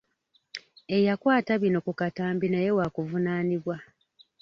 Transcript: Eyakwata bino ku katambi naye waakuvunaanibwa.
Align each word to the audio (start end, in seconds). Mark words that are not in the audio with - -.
Eyakwata 0.97 1.53
bino 1.61 1.77
ku 1.85 1.91
katambi 1.99 2.47
naye 2.49 2.69
waakuvunaanibwa. 2.77 3.75